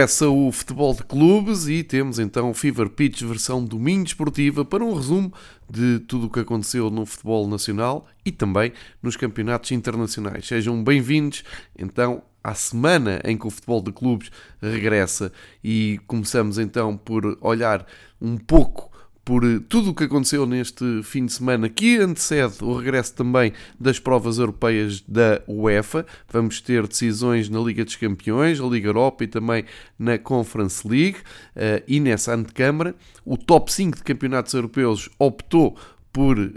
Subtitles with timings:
[0.00, 4.82] Regressa o futebol de clubes e temos então o Fever Pitch versão domingo esportiva para
[4.82, 5.30] um resumo
[5.68, 10.46] de tudo o que aconteceu no futebol nacional e também nos campeonatos internacionais.
[10.46, 11.44] Sejam bem-vindos
[11.78, 14.30] então à semana em que o futebol de clubes
[14.62, 15.30] regressa
[15.62, 17.86] e começamos então por olhar
[18.18, 18.89] um pouco
[19.24, 23.52] por eh, tudo o que aconteceu neste fim de semana, que antecede o regresso também
[23.78, 26.06] das provas europeias da UEFA.
[26.32, 29.64] Vamos ter decisões na Liga dos Campeões, na Liga Europa e também
[29.98, 32.94] na Conference League uh, e nessa antecâmara.
[33.24, 35.76] O top 5 de campeonatos europeus optou
[36.12, 36.50] por uh,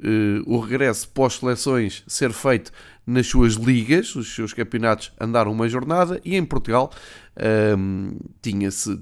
[0.46, 2.72] o regresso pós-seleções ser feito
[3.06, 6.92] nas suas ligas, os seus campeonatos andaram uma jornada e em Portugal
[7.78, 9.00] um, tinha-se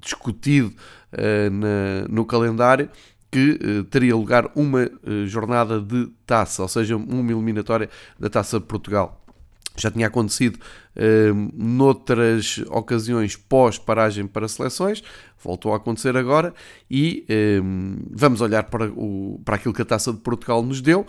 [0.00, 2.88] discutido uh, na, no calendário
[3.30, 8.58] que uh, teria lugar uma uh, jornada de taça, ou seja, uma eliminatória da taça
[8.58, 9.24] de Portugal.
[9.76, 10.58] Já tinha acontecido
[11.54, 15.02] noutras ocasiões pós-paragem para seleções,
[15.42, 16.52] voltou a acontecer agora
[16.90, 17.24] e
[18.10, 21.06] vamos olhar para, o, para aquilo que a taça de Portugal nos deu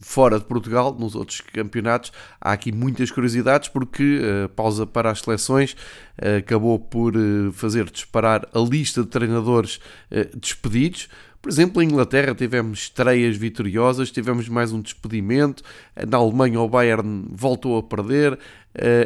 [0.00, 5.10] fora de Portugal, nos outros campeonatos, há aqui muitas curiosidades porque a uh, pausa para
[5.10, 11.08] as seleções uh, acabou por uh, fazer disparar a lista de treinadores eh, despedidos.
[11.44, 15.62] Por exemplo, em Inglaterra tivemos estreias vitoriosas, tivemos mais um despedimento.
[16.08, 18.38] Na Alemanha, o Bayern voltou a perder.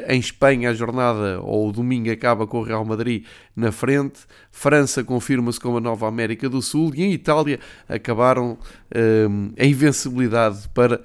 [0.06, 3.24] Em Espanha, a jornada ou o domingo acaba com o Real Madrid
[3.54, 4.20] na frente.
[4.50, 6.92] França confirma-se como a nova América do Sul.
[6.94, 8.58] E em Itália acabaram
[9.58, 11.02] a invencibilidade para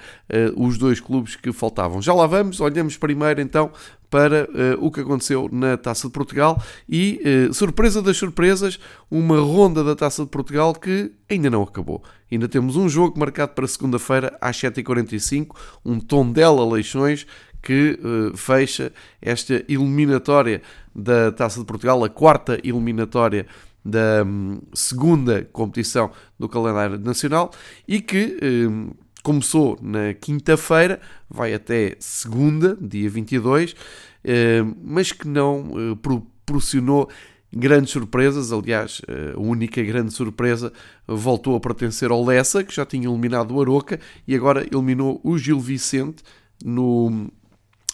[0.55, 2.01] os dois clubes que faltavam.
[2.01, 3.71] Já lá vamos, olhamos primeiro então
[4.13, 7.19] para uh, o que aconteceu na Taça de Portugal e,
[7.49, 8.79] uh, surpresa das surpresas,
[9.09, 12.03] uma ronda da Taça de Portugal que ainda não acabou.
[12.31, 17.25] Ainda temos um jogo marcado para segunda-feira às 7h45, um Tondela Leixões
[17.63, 18.91] que uh, fecha
[19.21, 20.61] esta eliminatória
[20.93, 23.47] da Taça de Portugal, a quarta eliminatória
[23.83, 27.51] da um, segunda competição do calendário nacional
[27.87, 28.37] e que
[28.69, 28.91] um,
[29.23, 33.73] começou na quinta-feira, vai até segunda, dia 22,
[34.21, 37.09] eh, mas que não eh, proporcionou
[37.49, 38.51] grandes surpresas.
[38.51, 39.01] Aliás,
[39.33, 40.73] a única grande surpresa
[41.07, 43.97] voltou a pertencer ao Lessa, que já tinha eliminado o Aroca
[44.27, 46.21] e agora eliminou o Gil Vicente
[46.63, 47.31] no,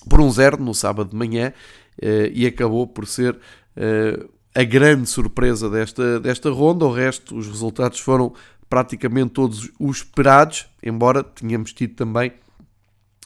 [0.07, 1.53] por um zero no sábado de manhã
[2.31, 3.37] e acabou por ser
[4.55, 6.85] a grande surpresa desta, desta ronda.
[6.85, 8.33] O resto, os resultados foram
[8.69, 12.31] praticamente todos os esperados, embora tenhamos tido também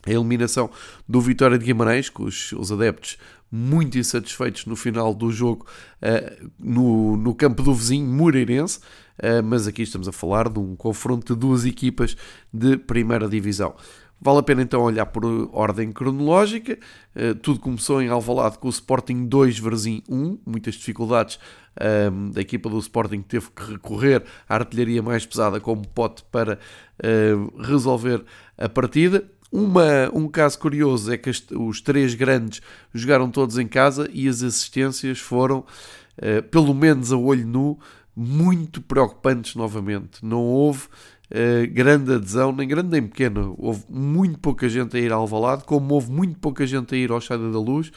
[0.06, 0.70] a eliminação
[1.08, 3.18] do Vitória de Guimarães, com os, os adeptos
[3.52, 5.68] muito insatisfeitos no final do jogo
[6.02, 8.80] uh, no, no campo do vizinho Moreirense,
[9.20, 12.18] uh, mas aqui estamos a falar de um confronto de duas equipas
[12.52, 13.76] de primeira divisão.
[14.24, 16.80] Vale a pena então olhar por ordem cronológica.
[17.14, 21.38] Uh, tudo começou em Alvalade com o Sporting 2, Varzim 1, muitas dificuldades
[22.10, 26.58] um, da equipa do Sporting teve que recorrer à artilharia mais pesada como pote para
[27.04, 28.24] uh, resolver
[28.58, 29.26] a partida.
[29.52, 32.62] Uma, um caso curioso é que os três grandes
[32.94, 35.66] jogaram todos em casa e as assistências foram,
[36.18, 37.78] uh, pelo menos a olho nu,
[38.16, 40.24] muito preocupantes novamente.
[40.24, 40.88] Não houve
[41.32, 43.54] uh, grande adesão, nem grande nem pequena.
[43.58, 47.12] Houve muito pouca gente a ir ao Alvalade, como houve muito pouca gente a ir
[47.12, 47.92] ao Estádio da Luz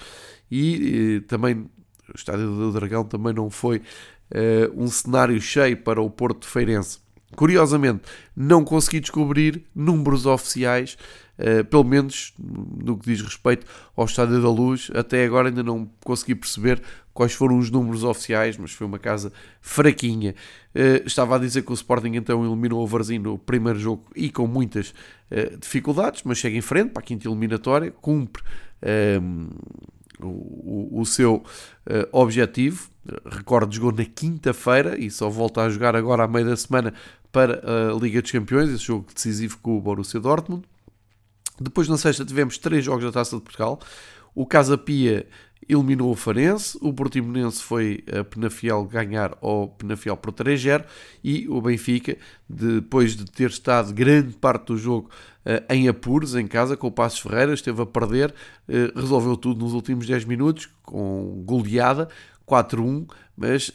[0.50, 1.66] e uh, também
[2.12, 6.98] o Estádio do Dragão também não foi uh, um cenário cheio para o Porto Feirense.
[7.34, 8.02] Curiosamente,
[8.34, 10.96] não consegui descobrir números oficiais,
[11.38, 14.90] uh, pelo menos no que diz respeito ao Estádio da Luz.
[14.94, 16.80] Até agora ainda não consegui perceber
[17.16, 20.34] quais foram os números oficiais, mas foi uma casa fraquinha.
[20.74, 24.30] Uh, estava a dizer que o Sporting então eliminou o Varzim no primeiro jogo e
[24.30, 28.42] com muitas uh, dificuldades, mas chega em frente para a quinta eliminatória, cumpre
[30.20, 31.42] o, o, seu uh,
[32.12, 32.90] objetivo.
[33.24, 36.92] Recordo, jogou na quinta-feira e só volta a jogar agora à meia da semana
[37.32, 40.64] para a Liga dos Campeões, esse jogo decisivo com o Borussia Dortmund.
[41.58, 43.80] Depois, na sexta, tivemos três jogos da Taça de Portugal.
[44.34, 45.26] O Casa Pia
[45.68, 50.84] eliminou o Farense, o Portimonense foi a Penafiel ganhar ao Penafiel por 3-0
[51.24, 52.16] e o Benfica,
[52.48, 55.10] depois de ter estado grande parte do jogo
[55.44, 58.30] uh, em apuros, em casa, com o Passos Ferreira, esteve a perder,
[58.68, 62.08] uh, resolveu tudo nos últimos 10 minutos, com goleada,
[62.46, 63.72] 4-1, mas uh,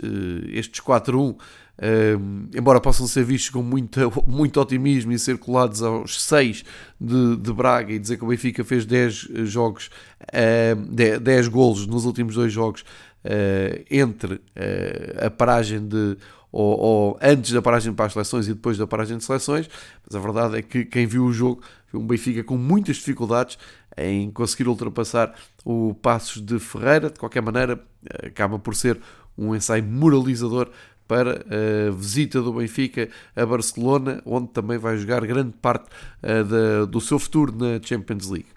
[0.47, 1.35] estes 4-1
[1.77, 6.63] Uh, embora possam ser vistos com muito, muito otimismo e ser colados aos 6
[6.99, 9.13] de, de Braga e dizer que o Benfica fez 10
[9.45, 9.89] jogos,
[10.21, 16.17] uh, 10, golos nos últimos dois jogos uh, entre uh, a paragem de.
[16.51, 19.69] Ou, ou, antes da paragem para as seleções e depois da paragem de seleções,
[20.05, 23.57] mas a verdade é que quem viu o jogo viu um Benfica com muitas dificuldades
[23.97, 25.33] em conseguir ultrapassar
[25.63, 27.09] o Passos de Ferreira.
[27.09, 27.81] De qualquer maneira,
[28.21, 28.99] acaba por ser
[29.37, 30.69] um ensaio moralizador
[31.11, 35.89] para a visita do Benfica a Barcelona, onde também vai jogar grande parte
[36.23, 38.47] uh, do seu futuro na Champions League.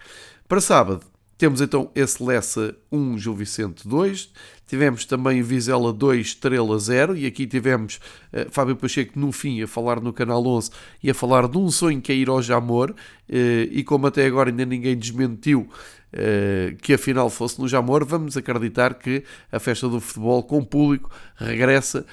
[0.47, 1.01] Para sábado,
[1.37, 4.31] temos então esse Lessa 1, Gil Vicente 2.
[4.67, 7.17] Tivemos também Vizela 2, Estrela 0.
[7.17, 7.99] E aqui tivemos
[8.31, 10.71] uh, Fábio Pacheco no fim a falar no Canal 11
[11.03, 12.91] e a falar de um sonho que é ir ao Jamor.
[13.29, 15.67] Uh, e como até agora ainda ninguém desmentiu
[16.15, 20.63] uh, que a final fosse no Jamor, vamos acreditar que a festa do futebol com
[20.63, 22.05] público regressa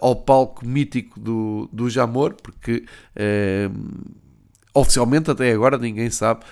[0.00, 2.84] ao palco mítico do, do Jamor, porque
[4.74, 6.44] oficialmente até agora ninguém sabe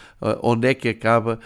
[0.42, 1.38] onde é que acaba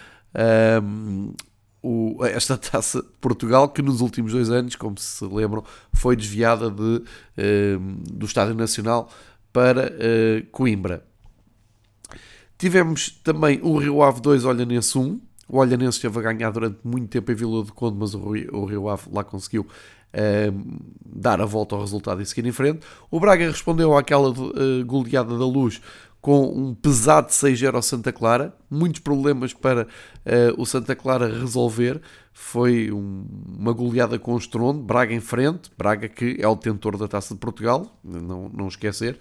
[1.82, 6.70] o, esta taça de Portugal, que nos últimos dois anos, como se lembram, foi desviada
[6.70, 7.02] de,
[8.12, 9.10] do Estádio Nacional
[9.52, 11.04] para uh, Coimbra.
[12.56, 15.20] Tivemos também o Rio Ave 2, Olhanense 1.
[15.48, 18.88] O Olhanense esteve a ganhar durante muito tempo em Vila do Conde, mas o Rio
[18.88, 19.66] Ave lá conseguiu
[20.14, 22.80] uh, dar a volta ao resultado e seguir em frente.
[23.10, 25.80] O Braga respondeu àquela uh, goleada da luz
[26.22, 29.88] com um pesado 6-0 ao Santa Clara, muitos problemas para uh,
[30.56, 32.00] o Santa Clara resolver.
[32.32, 33.26] Foi um,
[33.58, 37.40] uma goleada com estrondo, Braga em frente, Braga que é o detentor da Taça de
[37.40, 39.18] Portugal, não, não esquecer.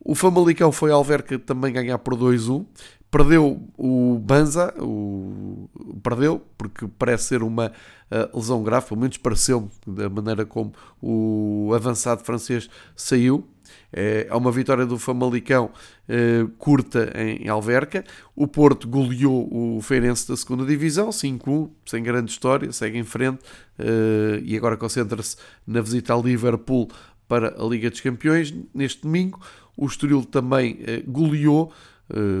[0.00, 2.64] O Famalicão foi Alverca também ganhar por 2-1.
[3.10, 5.68] Perdeu o Banza, o...
[6.02, 7.72] perdeu, porque parece ser uma
[8.12, 13.48] uh, lesão grave, pelo menos pareceu-me, da maneira como o avançado francês saiu.
[13.92, 15.70] É uma vitória do Famalicão
[16.08, 18.04] eh, curta em Alverca.
[18.36, 23.40] O Porto goleou o Feirense da segunda Divisão, 5-1, sem grande história, segue em frente
[23.78, 25.36] eh, e agora concentra-se
[25.66, 26.88] na visita ao Liverpool
[27.26, 29.40] para a Liga dos Campeões neste domingo.
[29.78, 31.72] O Estoril também eh, goleou,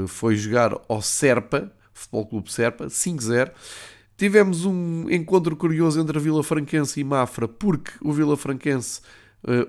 [0.06, 3.50] foi jogar ao Serpa, Futebol Clube Serpa, 5-0.
[4.16, 9.02] Tivemos um encontro curioso entre a Vila Franquense e Mafra, porque o Vila Franquense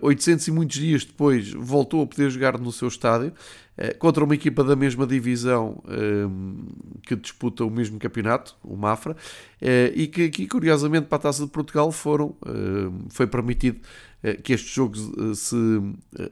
[0.02, 3.34] 800 eh, e muitos dias depois voltou a poder jogar no seu estádio
[3.78, 6.68] eh, contra uma equipa da mesma divisão ehm,
[7.04, 9.16] que disputa o mesmo campeonato, o Mafra,
[9.62, 12.36] eh, e que aqui, curiosamente, para a Taça de Portugal foram,
[13.10, 13.80] foi permitido
[14.44, 14.96] que este jogo
[15.34, 15.56] se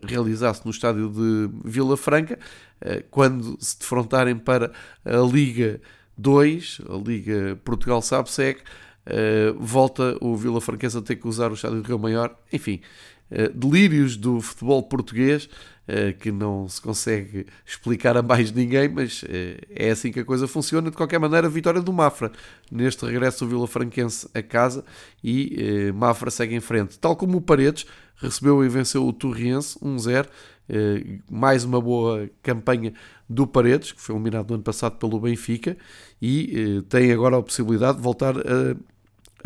[0.03, 2.37] realizasse no estádio de Vila Franca,
[3.09, 4.71] quando se defrontarem para
[5.05, 5.79] a Liga
[6.17, 8.59] 2, a Liga Portugal Sabe-Sec,
[9.57, 13.16] volta o Vila Franquense a ter que usar o estádio de Rio Maior, enfim, eh,
[13.53, 15.49] delírios do futebol português
[15.89, 20.25] eh, que não se consegue explicar a mais ninguém, mas eh, é assim que a
[20.25, 20.91] coisa funciona.
[20.91, 22.29] De qualquer maneira, vitória do Mafra
[22.69, 24.83] neste regresso do Vila Franquense a casa
[25.23, 26.99] e Mafra segue em frente.
[26.99, 27.85] Tal como o Paredes
[28.17, 30.27] recebeu e venceu o Torriense 1-0.
[31.31, 32.93] mais uma boa campanha
[33.29, 35.77] do Paredes, que foi eliminado no ano passado pelo Benfica,
[36.21, 38.75] e tem agora a possibilidade de voltar a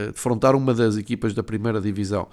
[0.08, 2.28] defrontar uma das equipas da primeira divisão.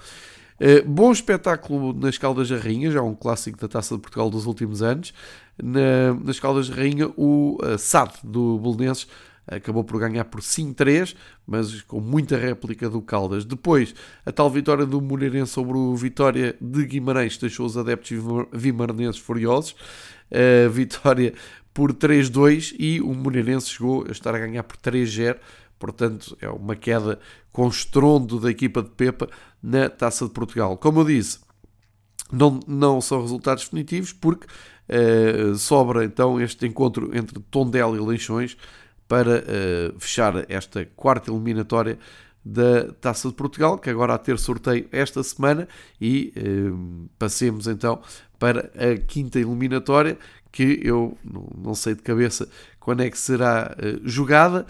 [0.61, 4.45] Uh, bom espetáculo nas Caldas da Rainha, já um clássico da Taça de Portugal dos
[4.45, 5.15] últimos anos.
[5.62, 9.07] Na, nas Caldas da Rainha, o uh, SAD do Bolonenses
[9.47, 13.45] acabou por ganhar por 5-3, mas com muita réplica do Caldas.
[13.45, 13.95] Depois,
[14.27, 18.19] a tal vitória do Moreirense sobre o Vitória de Guimarães deixou os adeptos
[18.53, 19.75] vimaranenses furiosos.
[20.31, 21.33] Uh, vitória
[21.73, 25.37] por 3-2 e o Moreirense chegou a estar a ganhar por 3-0
[25.79, 27.19] Portanto, é uma queda
[27.53, 29.29] com estrondo da equipa de Pepa
[29.63, 30.77] na Taça de Portugal.
[30.77, 31.39] Como eu disse,
[32.33, 38.57] não, não são resultados definitivos porque uh, sobra então este encontro entre Tondela e Leixões
[39.07, 41.99] para uh, fechar esta quarta eliminatória
[42.45, 45.69] da Taça de Portugal, que agora a ter sorteio esta semana
[46.01, 48.01] e uh, passemos então
[48.39, 50.19] para a quinta eliminatória,
[50.53, 51.17] que eu
[51.57, 52.49] não sei de cabeça
[52.88, 54.64] quando é que será jogada,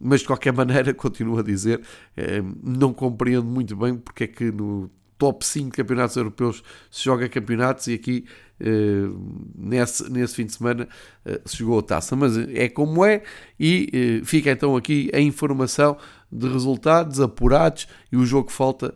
[0.00, 1.82] mas de qualquer maneira, continuo a dizer,
[2.16, 7.28] eh, não compreendo muito bem porque é que no top 5 campeonatos europeus se joga
[7.28, 8.24] campeonatos e aqui
[8.58, 9.10] eh,
[9.54, 10.88] nesse, nesse fim de semana
[11.26, 12.16] eh, se jogou a taça.
[12.16, 13.22] Mas é como é
[13.60, 15.98] e fica então aqui a informação
[16.32, 18.94] de resultados apurados e o jogo que falta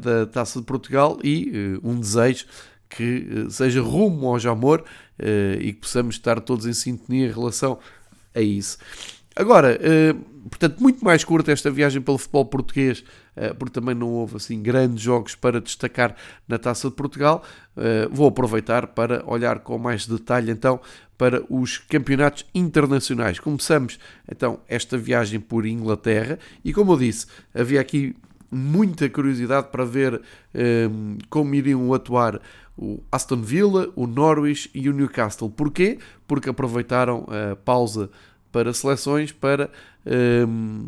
[0.00, 2.46] da taça de Portugal e um desejo
[2.88, 4.84] que seja rumo ao Jamor
[5.60, 7.78] e que possamos estar todos em sintonia em relação
[8.34, 8.78] a isso.
[9.36, 13.04] Agora, uh, portanto, muito mais curta esta viagem pelo futebol português,
[13.56, 16.16] porque também não houve assim grandes jogos para destacar
[16.48, 17.44] na Taça de Portugal.
[18.10, 20.80] Vou aproveitar para olhar com mais detalhe então
[21.16, 23.38] para os campeonatos internacionais.
[23.38, 23.96] Começamos
[24.28, 28.16] então esta viagem por Inglaterra e, como eu disse, havia aqui
[28.50, 30.20] muita curiosidade para ver
[31.30, 32.40] como iriam atuar
[32.78, 35.50] o Aston Villa, o Norwich e o Newcastle.
[35.50, 35.98] Porquê?
[36.26, 38.08] Porque aproveitaram a pausa
[38.52, 39.70] para seleções para
[40.48, 40.86] um,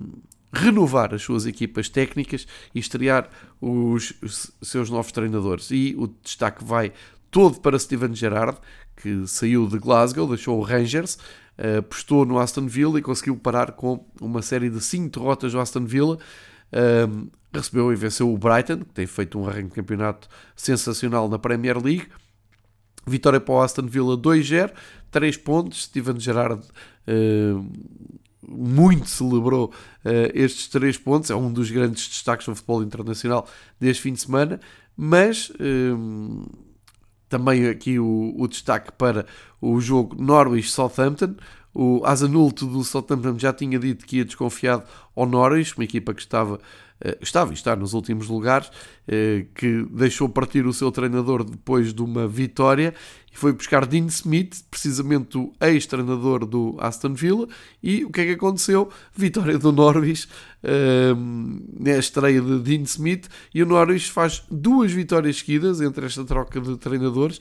[0.52, 3.28] renovar as suas equipas técnicas e estrear
[3.60, 5.70] os, os, seus novos treinadores.
[5.70, 6.92] E o destaque vai
[7.30, 8.58] todo para Steven Gerrard,
[8.96, 11.18] que saiu de Glasgow, deixou o Rangers,
[11.78, 15.84] apostou no Aston Villa e conseguiu parar com uma série de 5 derrotas do Aston
[15.84, 16.18] Villa.
[16.72, 21.38] Um, recebeu e venceu o Brighton, que tem feito um arranque de campeonato sensacional na
[21.38, 22.08] Premier League.
[23.06, 24.72] Vitória para o Aston Villa 2-0,
[25.10, 25.84] 3 pontos.
[25.84, 26.64] Steven Gerrard
[27.08, 27.66] uh,
[28.46, 29.72] muito celebrou
[30.04, 34.20] uh, estes 3 pontos, é um dos grandes destaques do futebol internacional deste fim de
[34.20, 34.60] semana,
[34.96, 36.48] mas uh,
[37.28, 39.26] também aqui o, o, destaque para
[39.60, 41.36] o jogo Norwich-Southampton.
[41.72, 44.82] O Azanulto do Southampton já tinha dito que ia desconfiado
[45.14, 46.60] ao Norwich, uma equipa que estava
[47.20, 48.70] estava e está nos últimos lugares,
[49.06, 52.94] eh, que deixou partir o seu treinador depois de uma vitória
[53.32, 57.46] e foi buscar Dean Smith, precisamente o ex-treinador do Aston Villa.
[57.82, 58.90] E o que é que aconteceu?
[59.14, 60.28] Vitória do Norwich
[60.62, 63.28] ehm, na estreia de Dean Smith.
[63.54, 67.40] E o Norwich faz duas vitórias seguidas entre esta troca de treinadores,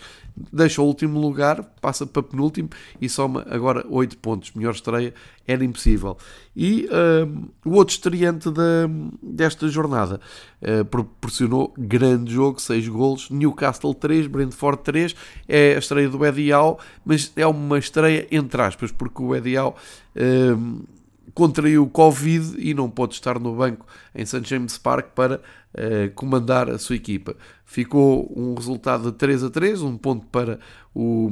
[0.54, 2.70] deixa o último lugar, passa para penúltimo
[3.02, 4.52] e soma agora 8 pontos.
[4.54, 5.14] Melhor estreia
[5.48, 6.18] era impossível.
[6.56, 8.88] E ehm, o outro estreante da,
[9.24, 10.22] desta jornada
[10.62, 15.16] uh, proporcionou grande jogo, 6 golos, Newcastle 3, Brentford 3.
[15.48, 19.76] É a estreia do Edial, mas é uma estreia entre aspas, porque o Edial
[20.16, 20.88] uh,
[21.34, 24.44] contraiu Covid e não pôde estar no banco em St.
[24.44, 27.36] James Park para uh, comandar a sua equipa.
[27.66, 30.60] Ficou um resultado de 3 a 3, um ponto para
[30.94, 31.32] o,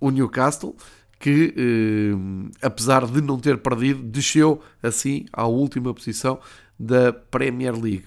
[0.00, 0.76] o Newcastle,
[1.18, 6.38] que uh, apesar de não ter perdido, desceu assim à última posição
[6.78, 8.04] da Premier League.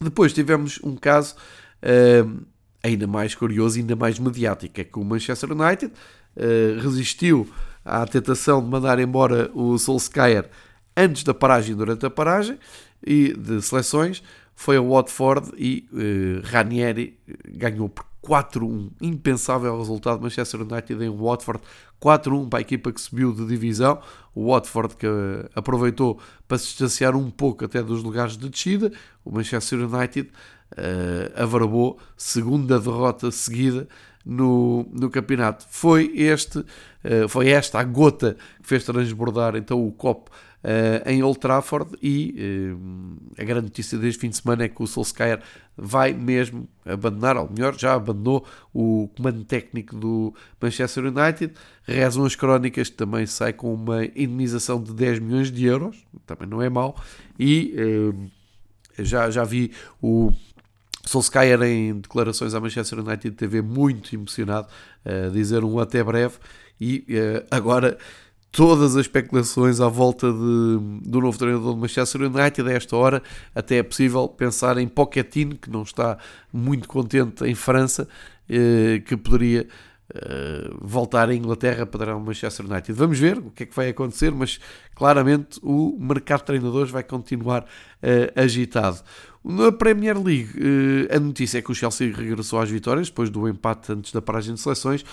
[0.00, 1.36] Depois tivemos um caso
[1.82, 2.42] uh,
[2.82, 5.92] ainda mais curioso e ainda mais mediático, é que o Manchester United
[6.36, 7.48] uh, resistiu
[7.84, 10.48] à tentação de mandar embora o Solskjaer
[10.96, 12.58] antes da paragem durante a paragem
[13.06, 14.22] e de seleções,
[14.54, 17.18] foi a Watford e uh, Ranieri
[17.48, 18.90] ganhou por 4-1.
[19.00, 20.20] Impensável resultado.
[20.20, 21.62] Manchester United em Watford
[22.00, 23.98] 4-1 para a equipa que subiu de divisão.
[24.34, 28.92] O Watford que uh, aproveitou para se distanciar um pouco até dos lugares de descida.
[29.24, 30.30] O Manchester United
[30.72, 33.88] uh, segunda derrota seguida
[34.24, 35.66] no, no campeonato.
[35.68, 40.30] Foi, este, uh, foi esta a gota que fez transbordar então o copo
[40.64, 44.82] uh, em Old Trafford e uh, a grande notícia deste fim de semana é que
[44.82, 45.40] o Solskjaer
[45.76, 51.54] vai mesmo abandonar, ou melhor, já abandonou o comando técnico do Manchester United.
[51.84, 56.46] Rezam as crónicas que também sai com uma indenização de 10 milhões de euros, também
[56.46, 56.94] não é mau,
[57.38, 57.74] e
[58.98, 59.72] já, já vi
[60.02, 60.30] o
[61.06, 64.68] Solskjaer em declarações à Manchester United TV muito emocionado,
[65.04, 66.36] a dizer um até breve
[66.80, 67.98] e uh, agora
[68.50, 73.22] todas as especulações à volta de, do novo treinador do Manchester United a esta hora
[73.54, 76.18] até é possível pensar em Pochettino que não está
[76.52, 78.08] muito contente em França
[78.48, 79.66] uh, que poderia
[80.12, 82.92] Uh, voltar à Inglaterra para o Manchester United.
[82.94, 84.58] Vamos ver o que é que vai acontecer, mas
[84.92, 87.66] claramente o mercado de treinadores vai continuar uh,
[88.34, 88.98] agitado.
[89.42, 93.48] Na Premier League, uh, a notícia é que o Chelsea regressou às vitórias depois do
[93.48, 95.04] empate antes da paragem de seleções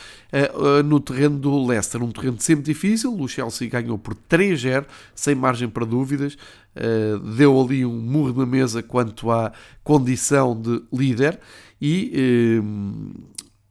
[0.84, 3.17] no terreno do Leicester, um terreno sempre difícil.
[3.17, 6.38] O Chelsea ganhou por 3-0, sem margem para dúvidas.
[7.38, 11.39] deu ali um murro na mesa quanto à condição de líder
[11.81, 12.62] e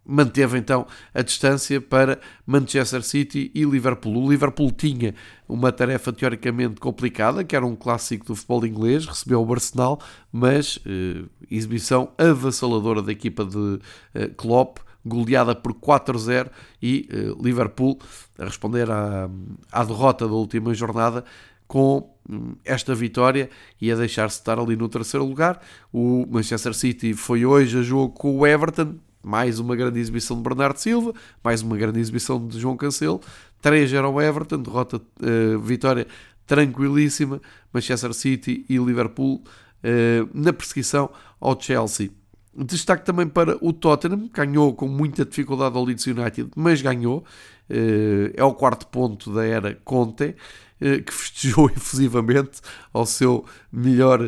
[0.06, 4.25] manteve então a distância para Manchester City e Liverpool.
[4.25, 5.14] O Liverpool tinha
[5.48, 10.00] uma tarefa teoricamente complicada, que era um clássico do futebol inglês, recebeu o Arsenal,
[10.32, 13.80] mas eh, exibição avassaladora da equipa de
[14.14, 16.50] eh, Klopp, goleada por 4-0
[16.82, 17.98] e eh, Liverpool
[18.38, 19.28] a responder à,
[19.70, 21.25] à derrota da última jornada
[21.66, 25.60] com hum, esta vitória e a deixar-se estar ali no terceiro lugar.
[25.92, 28.96] O Manchester City foi hoje a jogo com o Everton,
[29.26, 33.21] mais uma grande exibição de Bernardo Silva, mais uma grande exibição de João Cancelo,
[33.61, 36.06] 3 ao Everton, derrota, uh, vitória
[36.47, 37.42] tranquilíssima,
[37.73, 42.11] Manchester City e Liverpool uh, na perseguição ao Chelsea.
[42.54, 47.25] Destaque também para o Tottenham, ganhou com muita dificuldade ao Leeds United, mas ganhou.
[47.68, 50.37] Uh, é o quarto ponto da era Conte,
[50.78, 52.61] que festejou efusivamente
[52.92, 54.21] ao seu melhor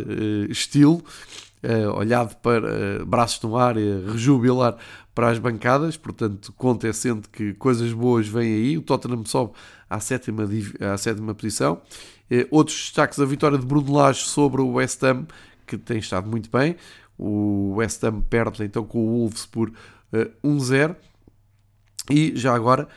[0.48, 1.04] estilo
[1.96, 4.76] olhado para uh, braços no ar e rejubilar
[5.14, 6.92] para as bancadas, portanto, conta é
[7.32, 8.78] que coisas boas vêm aí.
[8.78, 9.52] O Tottenham sobe
[9.90, 10.48] à sétima,
[10.92, 11.80] à sétima posição.
[12.30, 15.26] Uh, outros destaques: a vitória de Bruno Lage sobre o West Ham,
[15.66, 16.76] que tem estado muito bem.
[17.18, 19.72] O West Ham perde então com o Wolves por
[20.44, 20.94] 1-0.
[22.08, 22.88] E já agora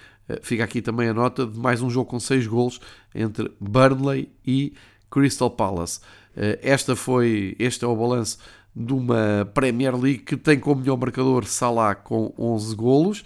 [0.44, 2.80] fica aqui também a nota de mais um jogo com 6 golos
[3.16, 4.74] entre Burnley e
[5.10, 6.00] Crystal Palace.
[6.36, 8.38] Esta foi, este é o balanço
[8.76, 13.24] de uma Premier League que tem como melhor marcador Salah com 11 golos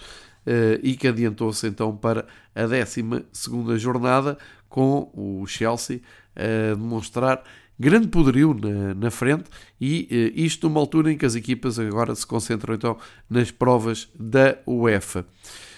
[0.82, 6.02] e que adiantou-se então para a 12 jornada com o Chelsea
[6.36, 7.44] a demonstrar
[7.80, 9.46] grande poderio na, na frente
[9.80, 12.98] e eh, isto numa altura em que as equipas agora se concentram então
[13.30, 15.26] nas provas da UEFA.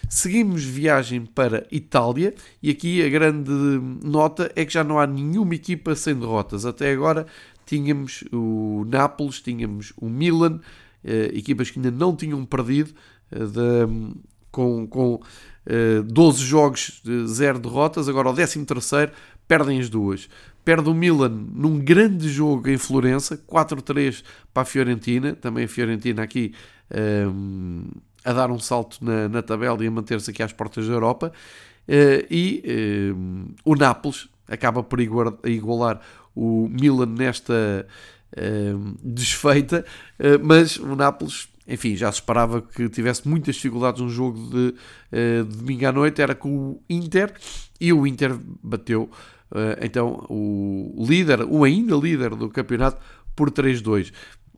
[0.10, 2.34] Seguimos viagem para Itália
[2.64, 3.52] e aqui a grande
[4.04, 6.66] nota é que já não há nenhuma equipa sem derrotas.
[6.66, 7.26] Até agora
[7.66, 10.62] tínhamos o Nápoles, tínhamos o Milan,
[11.04, 12.94] eh, equipas que ainda não tinham perdido,
[13.30, 14.14] eh, de,
[14.50, 15.22] com, com
[15.66, 18.08] eh, 12 jogos, de 0 derrotas.
[18.08, 18.66] Agora, o 13
[19.46, 20.30] perdem as duas.
[20.64, 24.24] Perde o Milan num grande jogo em Florença, 4-3
[24.54, 25.36] para a Fiorentina.
[25.36, 26.54] Também a Fiorentina aqui
[26.90, 27.90] ehm,
[28.28, 31.32] a dar um salto na, na tabela e a manter-se aqui às portas da Europa.
[31.88, 36.02] Uh, e ehm, o Nápoles acaba por igualar
[36.36, 37.88] o Milan nesta
[38.34, 39.86] uh, desfeita,
[40.44, 44.74] mas o Nápoles, enfim, já se esperava que tivesse muitas dificuldades no jogo de,
[45.44, 47.34] de domingo à noite, era com o Inter,
[47.80, 49.10] e o Inter bateu
[49.54, 53.02] eh, então o líder, o ainda líder do campeonato,
[53.36, 54.12] por 3-2.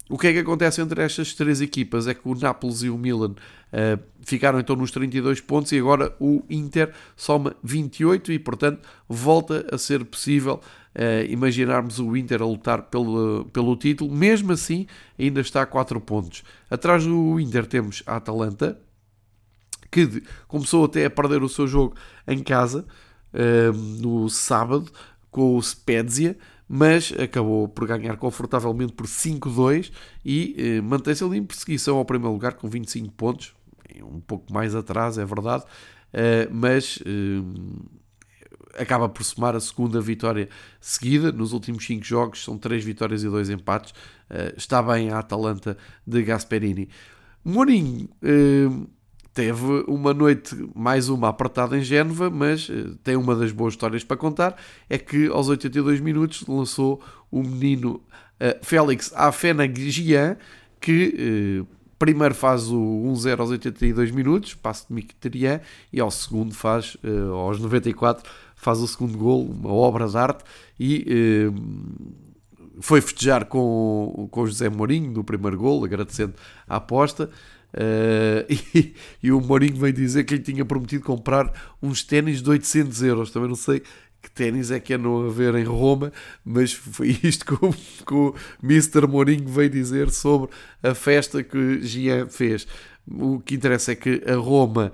[0.09, 2.07] O que é que acontece entre estas três equipas?
[2.07, 3.35] É que o Nápoles e o Milan
[3.73, 9.65] uh, ficaram então nos 32 pontos e agora o Inter soma 28 e, portanto, volta
[9.71, 10.61] a ser possível
[10.95, 14.13] uh, imaginarmos o Inter a lutar pelo, pelo título.
[14.13, 16.43] Mesmo assim, ainda está a 4 pontos.
[16.69, 18.79] Atrás do Inter temos a Atalanta,
[19.91, 21.95] que começou até a perder o seu jogo
[22.27, 22.85] em casa,
[23.99, 24.91] no sábado
[25.31, 29.91] com o Spezia, mas acabou por ganhar confortavelmente por 5-2
[30.23, 33.55] e uh, mantém-se ali em perseguição ao primeiro lugar com 25 pontos,
[34.03, 37.89] um pouco mais atrás, é verdade, uh, mas uh,
[38.77, 40.49] acaba por somar a segunda vitória
[40.79, 41.31] seguida.
[41.31, 43.93] Nos últimos 5 jogos são 3 vitórias e 2 empates.
[44.55, 46.87] está bem a Atalanta de Gasperini.
[47.43, 48.09] Mourinho
[49.33, 52.69] teve uma noite, mais uma apertada em Génova, mas
[53.03, 54.55] tem uma das boas histórias para contar,
[54.89, 58.03] é que aos 82 minutos lançou o menino
[58.39, 60.37] uh, Félix Afenagian,
[60.79, 65.59] que uh, primeiro faz o 1-0 aos 82 minutos, passo de Mkhitaryan,
[65.93, 66.97] e ao segundo faz,
[67.31, 70.43] aos 94, faz o segundo gol, uma obra de arte,
[70.79, 71.51] e
[72.79, 76.33] foi festejar com, com José Mourinho no primeiro gol, agradecendo
[76.67, 77.29] a aposta.
[77.71, 82.49] Uh, e, e, o Mourinho veio dizer que ele tinha prometido comprar uns ténis de
[82.49, 83.31] 800 euros.
[83.31, 83.83] Também não sei
[84.21, 86.11] que ténis é que é não haver em Roma,
[86.43, 87.73] mas foi isto que o,
[88.05, 89.07] que o Mr.
[89.07, 90.49] Mourinho veio dizer sobre
[90.83, 92.67] a festa que Gian fez.
[93.07, 94.91] O que interessa é que a Roma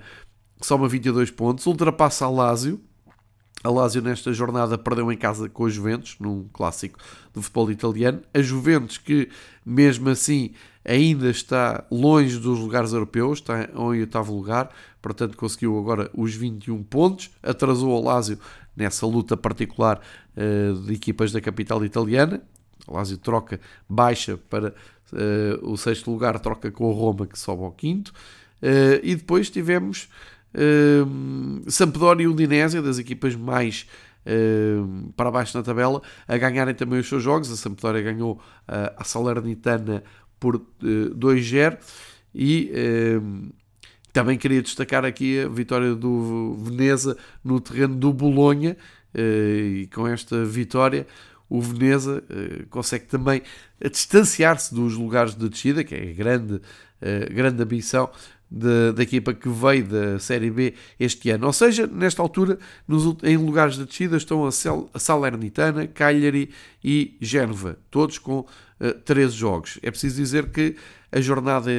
[0.62, 2.80] soma 22 pontos, ultrapassa a Lazio.
[3.64, 6.98] A Lazio nesta jornada perdeu em casa com a Juventus, num clássico
[7.34, 8.20] do futebol italiano.
[8.32, 9.28] A Juventus que,
[9.64, 10.52] mesmo assim,
[10.84, 14.70] ainda está longe dos lugares europeus, está em oitavo lugar,
[15.02, 18.38] portanto conseguiu agora os 21 pontos, atrasou o Lazio
[18.76, 20.00] nessa luta particular
[20.36, 22.42] uh, de equipas da capital italiana.
[22.86, 24.74] O Lazio troca baixa para
[25.12, 28.12] uh, o sexto lugar, troca com o Roma que sobe ao quinto.
[28.62, 30.08] Uh, e depois tivemos
[31.68, 33.86] Sampdoria e Udinese, das equipas mais
[34.26, 37.48] Uh, para baixo na tabela, a ganharem também os seus jogos.
[37.48, 40.02] A Sampdoria ganhou uh, a Salernitana
[40.40, 41.78] por uh, eh, 2-0
[42.34, 43.52] e uh,
[44.16, 48.74] também queria destacar aqui a vitória do Veneza no terreno do Bolonha
[49.14, 51.06] uh, e com esta vitória
[51.50, 52.24] o Veneza
[52.70, 53.40] consegue também
[53.80, 56.60] distanciar-se dos lugares de descida, que é a grande,
[57.30, 58.10] grande ambição
[58.50, 61.46] da, da, equipa que veio da Série B este ano.
[61.46, 66.50] Ou seja, nesta altura, nos, em lugares de descida estão a, a Salernitana, Cagliari
[66.82, 68.46] e Génova, todos com uh,
[68.80, 69.78] eh, 13 jogos.
[69.82, 70.76] É preciso dizer que
[71.10, 71.70] a jornada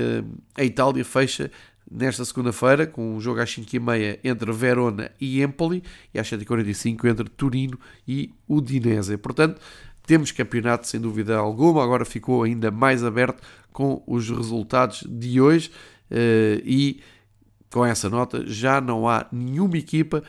[0.55, 1.51] a Itália fecha
[1.89, 7.29] nesta segunda-feira com um jogo às 5h30 entre Verona e Empoli e às 7h45 entre
[7.29, 9.17] Turino e Udinese.
[9.17, 9.61] Portanto,
[10.05, 15.69] temos campeonato sem dúvida alguma, agora ficou ainda mais aberto com os resultados de hoje
[16.11, 17.01] uh, e
[17.71, 20.23] com essa nota já não há nenhuma equipa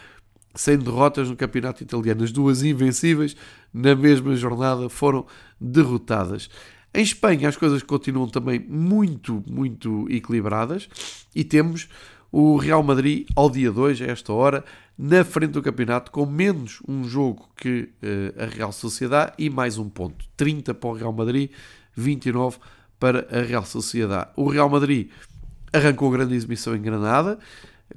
[0.55, 2.25] sem derrotas no campeonato italiano.
[2.25, 3.37] As duas invencíveis
[3.73, 5.25] na mesma jornada foram
[5.61, 6.51] derrotadas.
[6.99, 10.89] Em Espanha as coisas continuam também muito, muito equilibradas
[11.33, 11.89] e temos
[12.33, 14.65] o Real Madrid ao dia 2, a esta hora,
[14.99, 19.79] na frente do campeonato, com menos um jogo que uh, a Real Sociedade e mais
[19.79, 20.25] um ponto.
[20.37, 21.53] 30 para o Real Madrid,
[21.95, 22.59] 29
[22.99, 24.31] para a Real Sociedade.
[24.35, 25.09] O Real Madrid
[25.73, 27.39] arrancou grande exibição em Granada,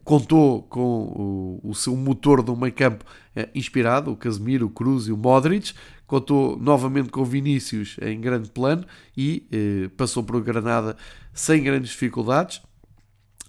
[0.04, 5.08] contou com o, o seu motor do meio campo eh, inspirado, o Casemiro, o Cruz
[5.08, 5.74] e o Modric,
[6.08, 10.98] contou novamente com o Vinícius em grande plano e eh, passou por Granada
[11.34, 12.62] sem grandes dificuldades,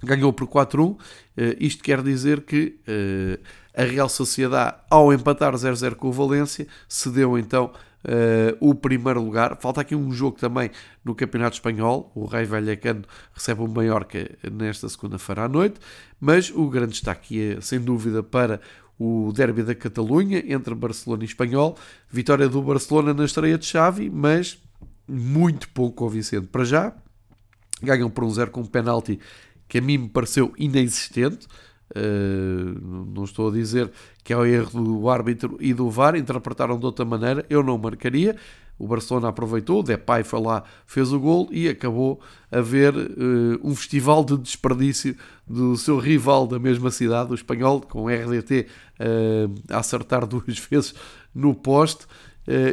[0.03, 0.97] ganhou por 4-1,
[1.37, 3.41] eh, isto quer dizer que eh,
[3.75, 7.73] a Real Sociedade, ao empatar 0-0 com o Valência, cedeu então
[8.05, 9.57] Uh, o primeiro lugar.
[9.61, 10.71] Falta aqui um jogo também
[11.05, 12.11] no Campeonato Espanhol.
[12.15, 15.81] O Rei Vallecano recebe o Mallorca nesta segunda-feira à noite.
[16.21, 18.61] Mas o grande destaque é, sem dúvida, para
[18.99, 21.77] o derby da Catalunha entre Barcelona e Espanhol.
[22.11, 24.63] Vitória do Barcelona na estreia de Xavi, mas
[25.09, 26.93] muito pouco convincente para já.
[27.83, 29.19] Ganham por um zero com um penalti
[29.69, 31.49] que a mim me pareceu inexistente.
[31.95, 33.91] Uh, não estou a dizer
[34.25, 37.77] que é o erro do árbitro e do VAR, interpretaram de outra maneira, eu não
[37.77, 38.37] marcaria.
[38.79, 43.61] O Barcelona aproveitou, o Depay foi lá, fez o gol e acabou a ver uh,
[43.63, 45.15] um festival de desperdício
[45.47, 48.67] do seu rival da mesma cidade, o espanhol, com o RDT
[48.99, 50.95] uh, a acertar duas vezes
[51.35, 52.07] no poste.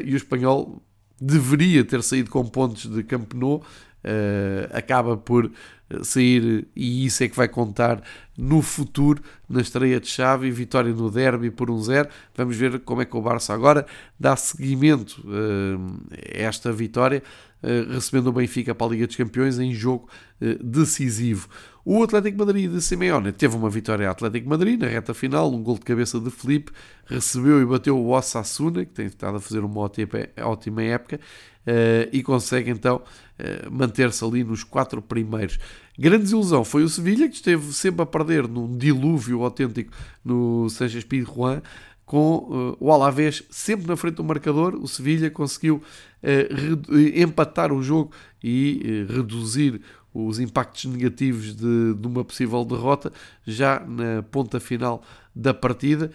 [0.04, 0.82] E o espanhol
[1.22, 3.64] deveria ter saído com pontos de Camp Nou,
[4.74, 5.52] acaba por
[6.04, 8.02] sair e isso é que vai contar
[8.38, 12.10] no futuro na estreia de chave vitória no derby por um zero.
[12.36, 13.86] Vamos ver como é que o Barça agora
[14.20, 17.22] dá seguimento uh, a esta vitória,
[17.62, 20.10] recebendo o Benfica para a Liga dos Campeões em jogo
[20.42, 21.48] uh, decisivo.
[21.84, 25.64] O Atlético Madrid de Simeone teve uma vitória a Atlético Madrid na reta final, um
[25.64, 26.72] gol de cabeça de Felipe,
[27.06, 31.20] recebeu e bateu o Osasuna, que tem estado a fazer uma ótima época,
[32.12, 33.02] e consegue então
[33.72, 35.58] manter-se ali nos quatro primeiros.
[35.98, 39.92] Grande desilusão foi o Sevilha, que esteve sempre a perder num dilúvio autêntico
[40.24, 41.62] no Sanchez Pizjuán,
[42.10, 44.74] com uh, o Alavés sempre na frente do marcador.
[44.74, 45.76] O Sevilha conseguiu
[46.24, 48.12] uh, empatar o jogo
[48.44, 49.80] e uh, reduzir
[50.12, 53.14] os impactos negativos de, de, uma possível derrota
[53.46, 55.04] já na ponta final
[55.36, 56.12] da partida.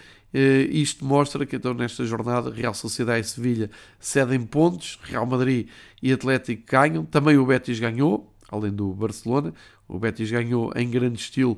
[0.68, 5.68] isto mostra que então nesta jornada Real Sociedade e Sevilha cedem pontos, Real Madrid
[6.02, 9.54] e Atlético ganham, também o Betis ganhou, além do Barcelona.
[9.86, 11.56] O Betis ganhou em grande estilo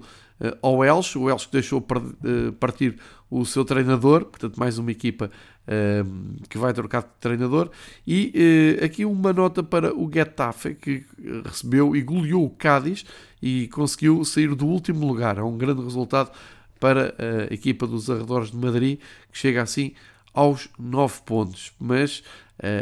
[0.61, 2.99] ao Elche, o Elche deixou uh, partir
[3.31, 5.31] o seu treinador, portanto, mais uma equipa
[5.67, 7.71] uh, que vai trocar de treinador.
[8.07, 11.05] E aqui uma nota para o Getafe, que
[11.45, 13.05] recebeu e goleou o Cádiz
[13.43, 15.39] e conseguiu sair do último lugar.
[15.39, 16.31] É um grande resultado
[16.79, 18.99] para a equipa dos arredores de Madrid,
[19.33, 19.93] que chega assim
[20.35, 21.73] aos 9 pontos.
[21.81, 22.23] Mas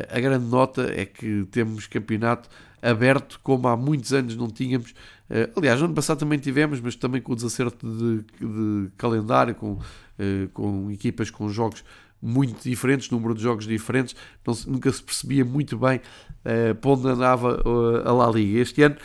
[0.08, 2.48] a grande nota é que temos campeonato
[2.84, 4.90] aberto como há muitos anos não tínhamos.
[5.30, 9.54] Uh, aliás, no ano passado também tivemos, mas também com o desacerto de, de calendário,
[9.54, 11.82] com, uh, com equipas com jogos
[12.20, 14.14] muito diferentes, número de jogos diferentes,
[14.46, 17.62] não, nunca se percebia muito bem uh, para onde andava
[18.04, 18.60] a La Liga.
[18.60, 18.96] Este ano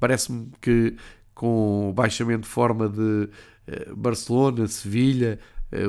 [0.00, 0.96] parece-me que
[1.34, 3.28] com o baixamento de forma de
[3.94, 5.38] Barcelona, Sevilha,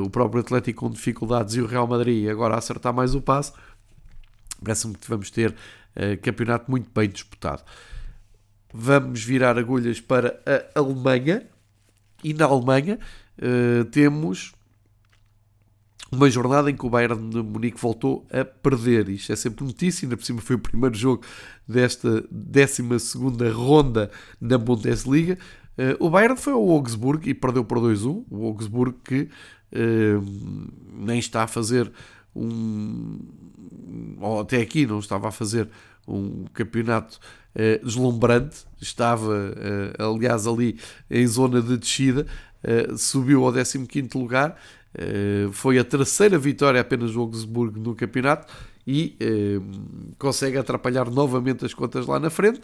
[0.03, 3.53] o próprio Atlético com dificuldades e o Real Madrid agora a acertar mais o passo,
[4.63, 5.55] parece-me que vamos ter
[5.95, 7.63] eh, campeonato muito bem disputado.
[8.73, 11.45] Vamos virar agulhas para a Alemanha
[12.23, 12.99] e na Alemanha
[13.39, 14.53] uh, temos
[16.11, 19.09] uma jornada em que o Bayern de Munique voltou a perder.
[19.09, 21.23] Isto é sempre notícia, ainda por cima foi o primeiro jogo
[21.67, 22.81] desta 12
[23.51, 25.37] ronda na Bundesliga.
[25.77, 28.25] Uh, o Bayern foi ao Augsburg e perdeu por 2-1.
[28.29, 29.29] O Augsburg que
[29.73, 31.91] uh, nem está a fazer
[32.35, 33.19] um.
[34.19, 35.67] Ou até aqui não estava a fazer
[36.09, 37.19] um campeonato
[37.55, 40.77] uh, deslumbrante, estava, uh, aliás, ali
[41.09, 42.25] em zona de descida,
[42.63, 44.57] uh, subiu ao 15 lugar,
[45.51, 48.51] foi a terceira vitória apenas do Augsburgo no campeonato
[48.87, 49.15] e
[50.17, 52.59] consegue atrapalhar novamente as contas lá na frente.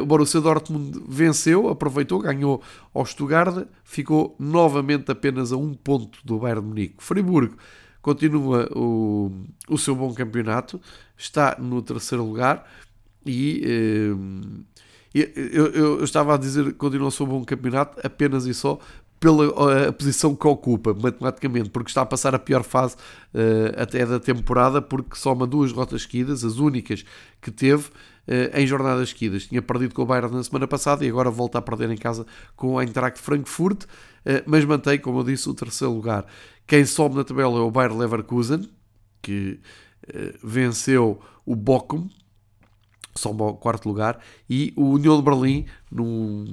[0.00, 2.62] o Borussia Dortmund venceu, aproveitou, ganhou
[2.94, 6.94] ao Stuttgart, ficou novamente apenas a um ponto do Bayern Munique.
[6.98, 7.56] Friburgo
[8.02, 9.30] continua o,
[9.68, 10.80] o seu bom campeonato,
[11.16, 12.68] está no terceiro lugar
[13.24, 18.52] e eh, eu, eu, eu, estava a dizer continua o seu bom campeonato apenas e
[18.52, 18.78] só
[19.20, 22.96] pela a posição que ocupa matematicamente, porque está a passar a pior fase
[23.32, 27.04] uh, até da temporada, porque soma duas rotas seguidas, as únicas
[27.40, 27.84] que teve
[28.54, 29.46] em jornadas seguidas.
[29.46, 32.26] Tinha perdido com o Bayern na semana passada e agora volta a perder em casa
[32.54, 36.26] com o Eintracht Frankfurt, uh, mas mantém, como eu disse, o terceiro lugar.
[36.66, 38.68] Quem sobe na tabela é o Bayer Leverkusen,
[39.20, 39.60] que
[40.08, 42.08] uh, venceu o Bochum,
[43.14, 46.44] sobe ao quarto lugar, e o União de Berlim, num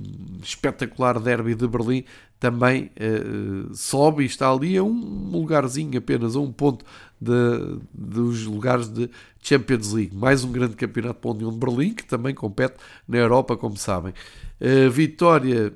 [0.44, 2.04] espetacular derby de Berlim,
[2.40, 6.86] também uh, sobe e está ali a um lugarzinho apenas, a um ponto
[7.20, 9.10] de, dos lugares de
[9.42, 10.16] Champions League.
[10.16, 12.76] Mais um grande campeonato para a União de Berlim, que também compete
[13.08, 14.14] na Europa, como sabem.
[14.62, 15.74] Uh, vitória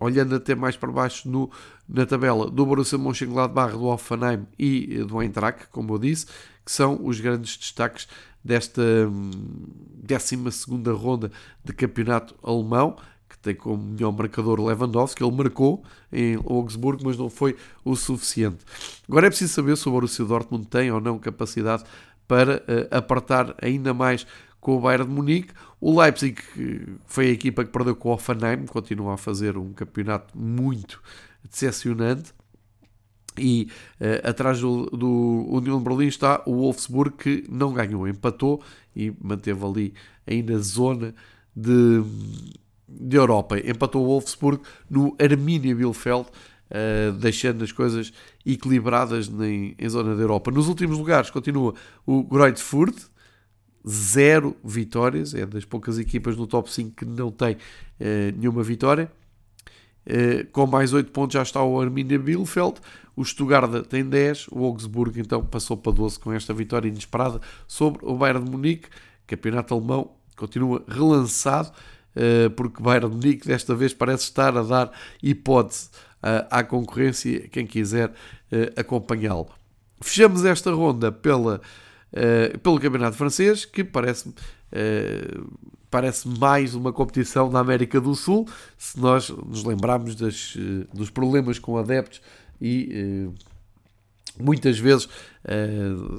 [0.00, 1.50] olhando até mais para baixo no,
[1.88, 6.26] na tabela do Borussia Mönchengladbach, do Hoffenheim e do Eintracht, como eu disse,
[6.64, 8.06] que são os grandes destaques
[8.48, 11.30] desta 12 hum, ronda
[11.62, 12.96] de campeonato alemão,
[13.28, 18.64] que tem como melhor marcador Lewandowski, ele marcou em Augsburgo, mas não foi o suficiente.
[19.06, 21.84] Agora é preciso saber se o Borussia Dortmund tem ou não capacidade
[22.26, 24.26] para uh, apertar ainda mais
[24.60, 25.52] com o Bayern de Munique.
[25.78, 26.42] O Leipzig
[27.06, 31.02] foi a equipa que perdeu com o Hoffenheim, continua a fazer um campeonato muito
[31.44, 32.32] decepcionante.
[33.38, 33.68] E
[34.00, 38.62] uh, atrás do, do União de Berlim está o Wolfsburg que não ganhou, empatou
[38.94, 39.94] e manteve ali
[40.26, 41.14] ainda a zona
[41.54, 42.02] de,
[42.88, 43.58] de Europa.
[43.58, 48.12] Empatou o Wolfsburg no Arminia Bielefeld, uh, deixando as coisas
[48.44, 50.50] equilibradas em, em zona da Europa.
[50.50, 51.74] Nos últimos lugares continua
[52.06, 52.96] o Greutfurt,
[53.88, 57.58] zero vitórias, é das poucas equipas no top 5 que não tem uh,
[58.36, 59.10] nenhuma vitória.
[60.08, 62.80] Uh, com mais 8 pontos já está o Arminia Bielefeld,
[63.14, 68.06] o Stuttgart tem 10, o Augsburgo então passou para 12 com esta vitória inesperada sobre
[68.06, 68.88] o Bayern de Munique.
[69.26, 71.70] Campeonato alemão continua relançado,
[72.16, 74.90] uh, porque o Bayern de Munique desta vez parece estar a dar
[75.22, 75.90] hipótese
[76.50, 78.12] à concorrência, quem quiser
[78.76, 79.46] acompanhá-lo.
[80.00, 81.60] Fechamos esta ronda pela
[82.60, 84.34] pelo Campeonato Francês, que parece-me
[85.90, 88.46] parece mais uma competição da América do Sul,
[88.76, 92.20] se nós nos lembrarmos das, uh, dos problemas com adeptos
[92.60, 93.28] e
[94.40, 95.08] muitas vezes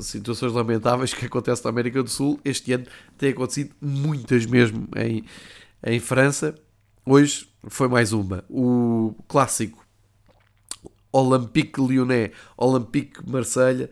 [0.02, 2.40] situações lamentáveis que acontecem na América do Sul.
[2.46, 2.86] Este ano
[3.18, 5.26] tem acontecido muitas mesmo em,
[5.86, 6.56] em França.
[7.06, 8.46] Hoje foi mais uma.
[8.50, 9.86] O clássico
[11.12, 13.90] Olympique Lyonnais, Olympique Marselha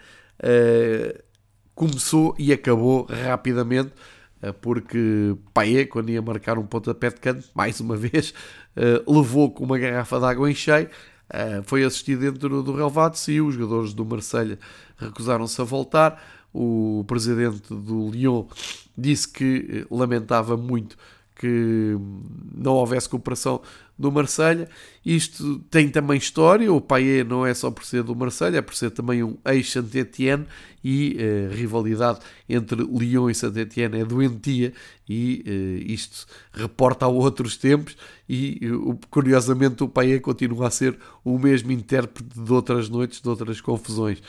[1.78, 4.17] começou e acabou rapidamente, eh,
[4.62, 8.34] porque Paé, quando ia marcar um pontapé de canto, mais uma vez,
[8.76, 10.90] eh, levou com uma garrafa de água em cheio,
[11.30, 14.60] eh, foi assistido dentro do relevado, e os jogadores do Marselha
[14.98, 16.22] recusaram-se a voltar.
[16.54, 18.46] O presidente do Lyon
[18.98, 20.98] disse que lamentava muito
[21.38, 21.96] que
[22.56, 23.62] não houvesse cooperação
[23.98, 24.68] do Marselha.
[25.06, 26.72] Isto tem também história.
[26.72, 30.46] O Payet não é só por ser do Marselha, é por ser também um ex-Saint-Étienne
[30.84, 34.74] e a eh, rivalidade entre Lyon e Saint-Étienne é doentia
[35.10, 37.98] e uh, isto reporta a outros tempos
[38.30, 43.28] e uh, curiosamente o Payet continua a ser o mesmo intérprete de outras noites, de
[43.28, 44.22] outras confusões.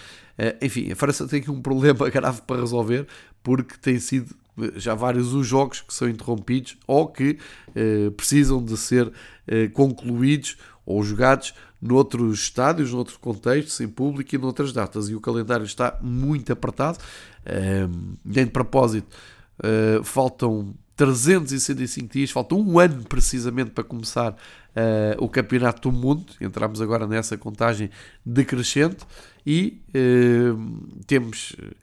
[0.62, 3.06] enfim, a França tem aqui um problema grave para resolver
[3.42, 4.34] porque tem sido
[4.76, 7.38] já vários os jogos que são interrompidos ou que
[7.74, 9.10] eh, precisam de ser
[9.46, 15.08] eh, concluídos ou jogados noutros estádios, noutros contextos, sem público e noutras datas.
[15.08, 16.98] E o calendário está muito apertado.
[17.44, 17.88] Eh,
[18.24, 19.16] de propósito,
[19.62, 26.24] eh, faltam 365 dias, falta um ano precisamente para começar uh, o Campeonato do Mundo.
[26.40, 27.88] Entramos agora nessa contagem
[28.26, 29.06] decrescente
[29.46, 31.76] e uh, temos uh,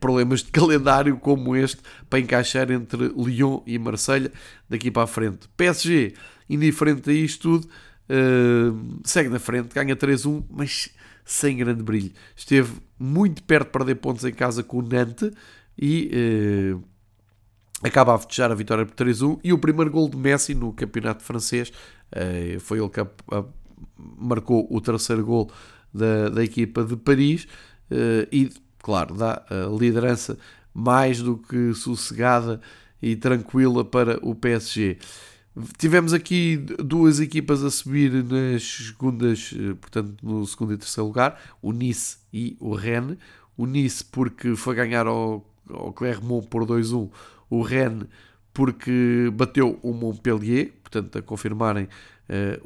[0.00, 4.32] problemas de calendário como este para encaixar entre Lyon e Marselha
[4.68, 5.48] daqui para a frente.
[5.56, 6.14] PSG,
[6.48, 7.68] indiferente a isto tudo,
[9.04, 10.90] segue na frente, ganha 3-1, mas
[11.24, 12.10] sem grande brilho.
[12.34, 15.30] Esteve muito perto de perder pontos em casa com o Nantes
[15.78, 16.74] e
[17.82, 21.22] acaba a festejar a vitória por 3-1 e o primeiro gol de Messi no campeonato
[21.22, 21.70] francês
[22.60, 23.06] foi ele que
[24.18, 25.50] marcou o terceiro gol
[25.92, 27.46] da, da equipa de Paris
[28.32, 28.50] e
[28.82, 30.38] claro, dá a liderança
[30.72, 32.60] mais do que sossegada
[33.00, 34.98] e tranquila para o PSG.
[35.76, 41.40] Tivemos aqui duas equipas a subir nas segundas, eh, portanto, no segundo e terceiro lugar,
[41.60, 43.18] o Nice e o Rennes.
[43.56, 47.10] O Nice porque foi ganhar ao, ao Clermont por 2-1
[47.50, 48.06] o Rennes
[48.52, 51.88] porque bateu o Montpellier, portanto a confirmarem uh,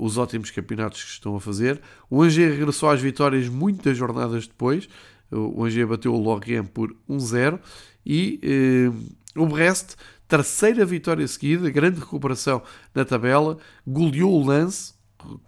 [0.03, 1.81] os ótimos campeonatos que estão a fazer.
[2.09, 4.89] O Angers regressou às vitórias muitas jornadas depois,
[5.33, 7.59] o Angers bateu o Lorient por 1-0
[8.05, 8.91] e
[9.37, 9.95] uh, o Brest,
[10.29, 12.63] terceira vitória seguida, grande recuperação
[12.95, 14.95] na tabela, goleou o Lance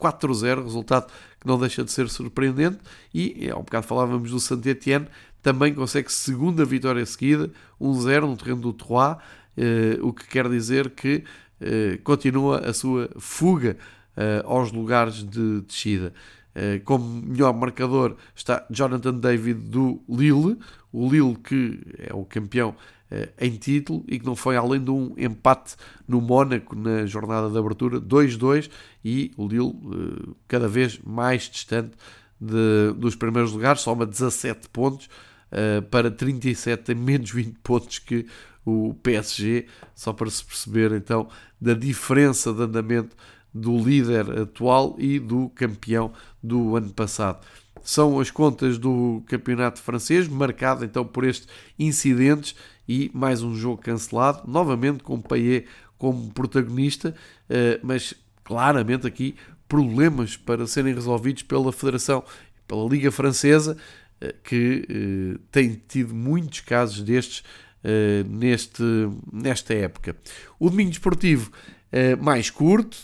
[0.00, 2.78] 4-0, resultado que não deixa de ser surpreendente
[3.12, 5.08] e há um bocado falávamos do Saint-Étienne,
[5.42, 9.18] também consegue segunda vitória seguida, 1-0 no terreno do Troyes,
[9.58, 11.24] uh, o que quer dizer que
[11.60, 13.76] uh, continua a sua fuga
[14.16, 16.14] uh, aos lugares de descida.
[16.84, 20.58] Como melhor marcador está Jonathan David do Lille,
[20.92, 22.76] o Lille que é o campeão
[23.40, 27.58] em título e que não foi além de um empate no Mónaco na jornada de
[27.58, 28.70] abertura 2-2
[29.04, 31.92] e o Lille cada vez mais distante
[32.40, 35.08] de, dos primeiros lugares, soma 17 pontos
[35.90, 38.26] para 37, tem menos 20 pontos que
[38.64, 41.28] o PSG, só para se perceber então
[41.60, 43.14] da diferença de andamento
[43.54, 46.12] do líder atual e do campeão
[46.42, 47.46] do ano passado.
[47.82, 51.46] São as contas do campeonato francês, marcado então por estes
[51.78, 52.56] incidentes
[52.88, 55.66] e mais um jogo cancelado, novamente com Payet
[55.98, 57.14] como protagonista,
[57.48, 59.34] eh, mas claramente aqui
[59.68, 62.24] problemas para serem resolvidos pela Federação,
[62.66, 63.76] pela Liga Francesa,
[64.20, 67.42] eh, que eh, tem tido muitos casos destes
[68.26, 68.82] neste,
[69.30, 70.16] nesta época.
[70.58, 71.52] O domingo desportivo
[72.18, 72.96] mais curto,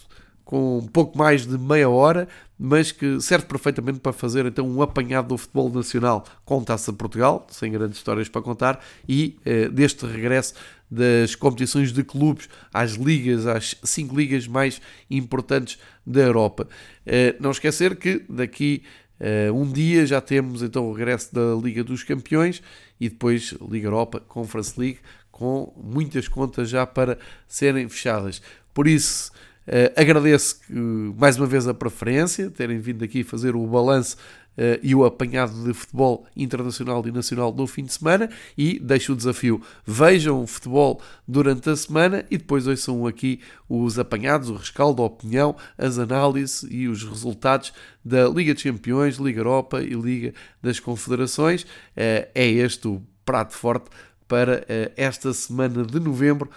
[0.51, 2.27] com um pouco mais de meia hora,
[2.59, 7.47] mas que serve perfeitamente para fazer então um apanhado do futebol nacional com Taça Portugal,
[7.53, 10.55] sem grandes histórias para contar, e eh, deste regresso
[10.91, 16.67] das competições de clubes às ligas, às cinco ligas mais importantes da Europa.
[17.07, 18.83] Eh, não esquecer que daqui
[19.21, 22.63] Uh, um dia já temos então o regresso da Liga dos Campeões
[22.99, 28.41] e depois Liga Europa, Conference League, com muitas contas já para serem fechadas.
[28.73, 29.31] Por isso,
[29.71, 34.17] Uh, agradeço uh, mais uma vez a preferência, terem vindo aqui fazer o balanço
[34.59, 38.29] uh, e o apanhado de futebol internacional e nacional no fim de semana
[38.59, 39.63] e deixo o desafio.
[39.87, 45.07] Vejam o futebol durante a semana e depois ouçam aqui os apanhados, o rescaldo, a
[45.07, 47.73] opinião, as análises e os resultados
[48.05, 51.65] da Liga dos Campeões, Liga Europa e Liga das Confederações.
[51.95, 53.89] é este o prato forte
[54.27, 54.65] para
[54.97, 56.51] esta semana de novembro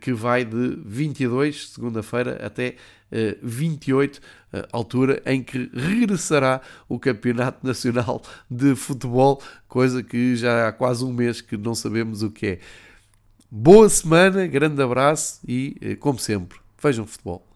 [0.00, 2.76] que vai de 22, segunda-feira, até
[3.42, 4.20] 28,
[4.52, 10.72] eh, eh, altura em que regressará o Campeonato Nacional de Futebol, coisa que já há
[10.72, 12.58] quase um mês que não sabemos o que é.
[13.50, 17.49] Boa semana, grande abraço e, como sempre, vejam futebol.